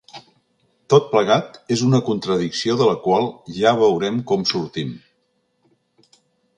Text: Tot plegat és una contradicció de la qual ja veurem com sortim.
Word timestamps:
Tot 0.93 1.05
plegat 1.11 1.59
és 1.75 1.83
una 1.89 2.01
contradicció 2.09 2.79
de 2.81 2.89
la 2.91 2.97
qual 3.05 3.29
ja 3.61 3.77
veurem 3.85 4.21
com 4.33 4.51
sortim. 4.57 5.01